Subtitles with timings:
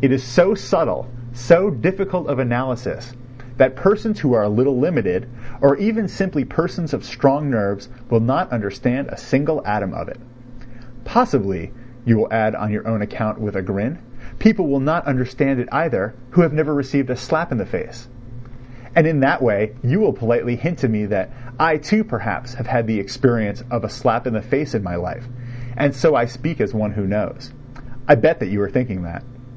[0.00, 3.14] It is so subtle, so difficult of analysis,
[3.58, 5.28] that persons who are a little limited,
[5.60, 10.18] or even simply persons of strong nerves, will not understand a single atom of it.
[11.04, 11.70] "Possibly,"
[12.04, 13.98] you will add on your own account with a grin,
[14.40, 18.08] "people will not understand it either who have never received a slap in the face,"
[18.96, 22.66] and in that way you will politely hint to me that I, too, perhaps, have
[22.66, 25.28] had the experience of a slap in the face in my life,
[25.76, 27.52] and so I speak as one who knows.
[28.08, 29.22] I bet that you are thinking that.